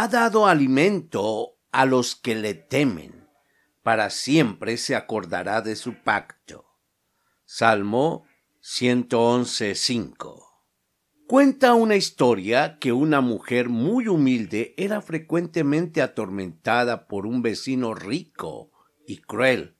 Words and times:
ha 0.00 0.06
dado 0.06 0.46
alimento 0.46 1.56
a 1.72 1.84
los 1.84 2.14
que 2.14 2.36
le 2.36 2.54
temen, 2.54 3.26
para 3.82 4.10
siempre 4.10 4.76
se 4.76 4.94
acordará 4.94 5.60
de 5.60 5.74
su 5.74 6.04
pacto. 6.04 6.66
Salmo 7.44 8.24
111.5 8.62 10.44
Cuenta 11.26 11.74
una 11.74 11.96
historia 11.96 12.78
que 12.78 12.92
una 12.92 13.20
mujer 13.20 13.70
muy 13.70 14.06
humilde 14.06 14.72
era 14.76 15.02
frecuentemente 15.02 16.00
atormentada 16.00 17.08
por 17.08 17.26
un 17.26 17.42
vecino 17.42 17.92
rico 17.92 18.70
y 19.04 19.16
cruel, 19.16 19.78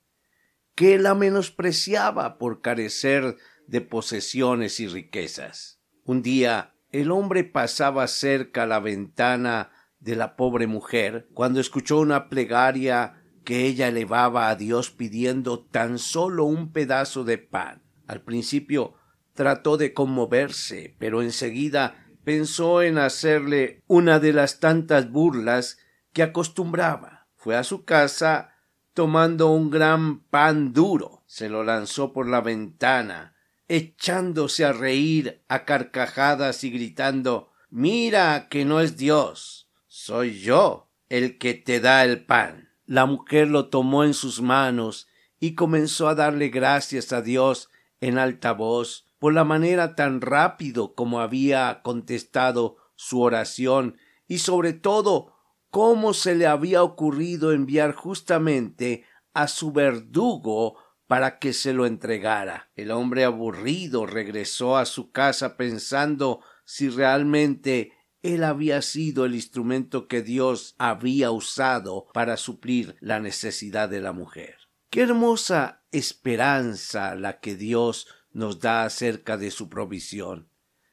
que 0.75 0.99
la 0.99 1.15
menospreciaba 1.15 2.39
por 2.39 2.61
carecer 2.61 3.37
de 3.69 3.83
posesiones 3.83 4.81
y 4.81 4.89
riquezas. 4.89 5.81
Un 6.03 6.23
día 6.23 6.75
el 6.91 7.13
hombre 7.13 7.45
pasaba 7.45 8.09
cerca 8.09 8.67
la 8.67 8.81
ventana 8.81 9.71
de 10.01 10.17
la 10.17 10.37
pobre 10.37 10.67
mujer 10.67 11.29
cuando 11.35 11.61
escuchó 11.61 11.99
una 11.99 12.29
plegaria 12.29 13.23
que 13.45 13.67
ella 13.67 13.89
elevaba 13.89 14.49
a 14.49 14.57
Dios 14.57 14.91
pidiendo 14.91 15.65
tan 15.65 15.99
solo 15.99 16.45
un 16.45 16.73
pedazo 16.73 17.25
de 17.25 17.39
pan. 17.39 17.83
Al 18.07 18.23
principio 18.23 18.95
trató 19.35 19.77
de 19.77 19.95
conmoverse, 19.95 20.97
pero 20.99 21.23
enseguida 21.23 22.07
pensó 22.25 22.83
en 22.83 22.99
hacerle 22.99 23.83
una 23.87 24.19
de 24.19 24.33
las 24.33 24.61
tantas 24.61 25.11
burlas 25.11 25.79
que 26.13 26.23
acostumbraba. 26.23 27.29
Fue 27.37 27.57
a 27.57 27.65
su 27.65 27.85
casa 27.85 28.51
tomando 28.93 29.51
un 29.51 29.71
gran 29.71 30.25
pan 30.25 30.73
duro, 30.73 31.23
se 31.27 31.49
lo 31.49 31.63
lanzó 31.63 32.13
por 32.13 32.29
la 32.29 32.41
ventana, 32.41 33.37
echándose 33.69 34.65
a 34.65 34.73
reír 34.73 35.45
a 35.49 35.65
carcajadas 35.65 36.65
y 36.65 36.71
gritando 36.71 37.53
Mira 37.71 38.49
que 38.51 38.65
no 38.65 38.81
es 38.81 38.97
Dios, 38.97 39.68
soy 40.09 40.41
yo 40.41 40.89
el 41.11 41.37
que 41.37 41.53
te 41.53 41.81
da 41.81 42.03
el 42.03 42.25
pan. 42.25 42.71
La 42.87 43.05
mujer 43.05 43.49
lo 43.49 43.69
tomó 43.69 44.05
en 44.05 44.15
sus 44.15 44.41
manos 44.41 45.07
y 45.39 45.55
comenzó 45.55 46.09
a 46.09 46.15
darle 46.15 46.49
gracias 46.49 47.13
a 47.13 47.21
Dios 47.21 47.69
en 48.01 48.17
alta 48.17 48.53
voz 48.53 49.05
por 49.19 49.35
la 49.35 49.45
manera 49.45 49.97
tan 49.97 50.23
rápido 50.23 50.95
como 50.95 51.21
había 51.21 51.83
contestado 51.83 52.79
su 52.95 53.21
oración 53.21 53.99
y 54.27 54.39
sobre 54.39 54.73
todo 54.73 55.35
cómo 55.69 56.15
se 56.15 56.35
le 56.35 56.47
había 56.47 56.83
ocurrido 56.83 57.53
enviar 57.53 57.93
justamente 57.93 59.05
a 59.35 59.47
su 59.47 59.73
verdugo 59.73 60.79
para 61.07 61.39
que 61.39 61.53
se 61.53 61.75
lo 61.75 61.85
entregara. 61.85 62.71
El 62.77 62.93
hombre 62.93 63.25
aburrido 63.25 64.07
regresó 64.07 64.79
a 64.79 64.87
su 64.87 65.11
casa 65.11 65.59
pensando 65.59 66.41
si 66.65 66.89
realmente 66.89 67.93
él 68.23 68.43
había 68.45 68.83
sido 68.83 69.25
el 69.25 69.35
instrumento 69.35 70.09
que 70.09 70.23
Dios 70.23 70.75
había 70.79 71.31
usado 71.31 72.07
para 72.13 72.37
suplir 72.37 72.97
la 73.01 73.21
necesidad 73.21 73.89
de 73.89 74.01
la 74.01 74.13
mujer. 74.13 74.57
Qué 74.91 75.03
hermosa 75.03 75.85
esperanza 75.93 77.15
la 77.15 77.41
que 77.41 77.55
Dios 77.55 78.09
nos 78.33 78.61
da 78.61 78.85
acerca 78.85 79.37
de 79.37 79.51
su 79.51 79.69
provisión, 79.69 80.51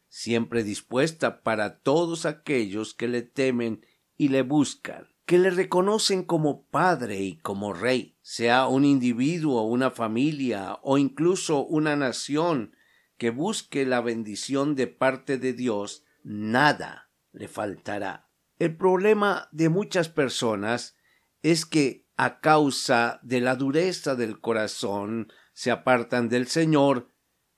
siempre 0.07 0.63
dispuesta 0.63 1.41
para 1.41 1.79
todos 1.79 2.25
aquellos 2.25 2.93
que 2.93 3.07
le 3.07 3.21
temen 3.23 3.85
y 4.17 4.29
le 4.29 4.43
buscan, 4.43 5.07
que 5.25 5.39
le 5.39 5.49
reconocen 5.49 6.23
como 6.23 6.65
Padre 6.67 7.21
y 7.21 7.37
como 7.37 7.73
Rey, 7.73 8.17
sea 8.21 8.67
un 8.67 8.85
individuo, 8.85 9.63
una 9.63 9.91
familia 9.91 10.79
o 10.83 10.97
incluso 10.97 11.65
una 11.65 11.95
nación 11.95 12.75
que 13.17 13.29
busque 13.31 13.85
la 13.85 14.01
bendición 14.01 14.75
de 14.75 14.87
parte 14.87 15.37
de 15.37 15.53
Dios, 15.53 16.03
nada 16.23 17.04
le 17.35 17.47
faltará. 17.47 18.29
El 18.57 18.75
problema 18.75 19.49
de 19.51 19.69
muchas 19.69 20.09
personas 20.09 20.95
es 21.43 21.65
que 21.65 22.07
a 22.17 22.39
causa 22.39 23.19
de 23.23 23.41
la 23.41 23.55
dureza 23.55 24.15
del 24.15 24.39
corazón 24.39 25.31
se 25.53 25.71
apartan 25.71 26.29
del 26.29 26.47
Señor 26.47 27.11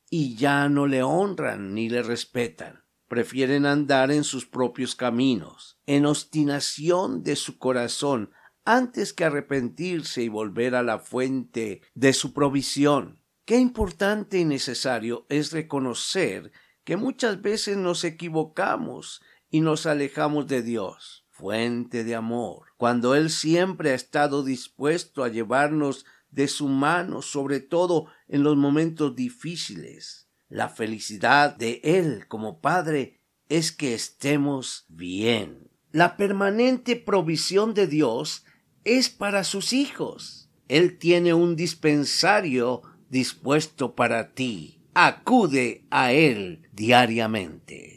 y 0.10 0.36
ya 0.36 0.68
no 0.70 0.88
le 0.88 1.04
honran 1.04 1.74
ni 1.74 1.90
le 1.90 2.02
respetan. 2.02 2.84
Prefieren 3.08 3.66
andar 3.66 4.12
en 4.12 4.24
sus 4.24 4.46
propios 4.46 4.96
caminos, 4.96 5.80
en 5.86 6.06
obstinación 6.06 7.24
de 7.24 7.36
su 7.36 7.58
corazón, 7.58 8.32
antes 8.66 9.14
que 9.14 9.24
arrepentirse 9.24 10.24
y 10.24 10.28
volver 10.28 10.76
a 10.76 10.84
la 10.84 11.00
fuente 11.00 11.82
de 11.94 12.12
su 12.12 12.34
provisión. 12.34 13.22
Qué 13.46 13.58
importante 13.58 14.40
y 14.40 14.46
necesario 14.46 15.26
es 15.30 15.54
reconocer 15.54 16.52
que 16.84 16.98
muchas 16.98 17.42
veces 17.42 17.78
nos 17.78 18.04
equivocamos 18.04 19.22
y 19.50 19.62
nos 19.62 19.86
alejamos 19.86 20.48
de 20.48 20.62
Dios, 20.62 21.26
fuente 21.30 22.04
de 22.04 22.16
amor, 22.16 22.68
cuando 22.78 23.16
Él 23.16 23.30
siempre 23.30 23.92
ha 23.92 23.96
estado 23.96 24.44
dispuesto 24.44 25.24
a 25.24 25.30
llevarnos 25.30 26.06
de 26.32 26.48
su 26.48 26.68
mano, 26.68 27.22
sobre 27.22 27.60
todo 27.60 28.08
en 28.28 28.44
los 28.44 28.58
momentos 28.58 29.16
difíciles. 29.16 30.30
La 30.50 30.70
felicidad 30.70 31.56
de 31.56 31.82
Él 31.84 32.28
como 32.28 32.60
Padre 32.60 33.22
es 33.50 33.72
que 33.72 33.94
estemos 33.94 34.86
bien. 34.88 35.70
La 35.92 36.18
permanente 36.18 36.96
provisión 36.96 37.74
de 37.74 37.88
Dios 37.88 38.46
es 38.84 39.10
para 39.10 39.44
sus 39.44 39.74
hijos. 39.74 40.50
Él 40.68 40.98
tiene 40.98 41.34
un 41.34 41.56
dispensario 41.56 42.82
dispuesto 43.10 43.96
para 43.96 44.34
ti. 44.34 44.82
Acude 44.94 45.86
a 45.90 46.12
Él 46.12 46.68
diariamente. 46.74 47.97